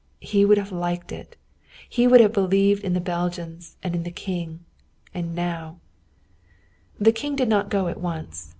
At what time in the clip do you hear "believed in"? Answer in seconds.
2.33-2.93